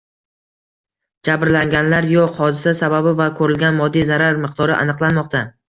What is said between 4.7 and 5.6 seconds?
aniqlanmoqda